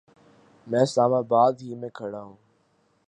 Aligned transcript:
میں 0.67 0.81
اسلام 0.81 1.13
آباد 1.13 1.53
ہی 1.61 1.75
میں 1.75 1.89
کھڑا 1.93 2.21
ہوں 2.21 2.35